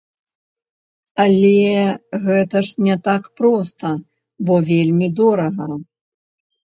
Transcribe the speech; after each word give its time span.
Але 1.25 1.59
гэта 2.25 2.57
ж 2.69 2.85
не 2.87 2.95
так 3.09 3.23
проста, 3.43 3.87
бо 4.49 4.53
вельмі 4.71 5.07
дорага. 5.21 5.71